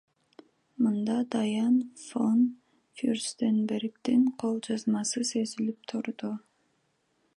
[0.83, 2.39] Мында Дайан фон
[3.01, 6.33] Фюрстенбергдин кол жазмасы сезилип турду.